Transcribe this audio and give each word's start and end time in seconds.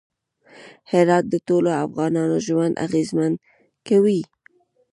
هرات 0.91 1.25
د 1.29 1.35
ټولو 1.47 1.69
افغانانو 1.85 2.37
ژوند 2.47 2.73
اغېزمن 2.85 3.33
کوي. 3.87 4.21